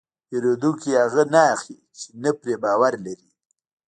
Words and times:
پیرودونکی 0.27 0.91
هغه 1.03 1.23
نه 1.33 1.41
اخلي 1.53 1.77
چې 1.97 2.07
نه 2.23 2.31
پرې 2.39 2.55
باور 2.63 2.93
لري. 3.05 3.29